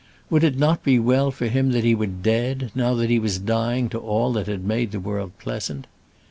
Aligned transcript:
Would 0.31 0.43
it 0.43 0.57
not 0.57 0.83
be 0.83 0.97
well 0.97 1.29
for 1.29 1.45
him 1.45 1.73
that 1.73 1.83
he 1.83 1.93
were 1.93 2.07
dead, 2.07 2.71
now 2.73 2.95
that 2.95 3.11
he 3.11 3.19
was 3.19 3.37
dying 3.37 3.87
to 3.89 3.99
all 3.99 4.33
that 4.33 4.47
had 4.47 4.63
made 4.65 4.89
the 4.91 4.99
world 4.99 5.33
pleasant! 5.37 5.85